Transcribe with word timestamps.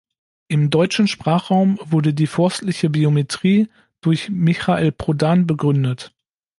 Im 0.47 0.71
deutschen 0.71 1.07
Sprachraum 1.07 1.77
wurde 1.83 2.15
die 2.15 2.25
forstliche 2.25 2.89
Biometrie 2.89 3.69
durch 4.01 4.29
Michail 4.31 4.91
Prodan 4.91 5.45
begründet. 5.45 6.11